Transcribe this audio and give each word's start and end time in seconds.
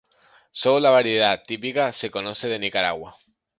Sólo 0.49 0.79
la 0.79 0.89
variedad 0.89 1.43
típica 1.45 1.91
se 1.91 2.09
conoce 2.09 2.47
de 2.47 2.57
Nicaragua. 2.57 3.17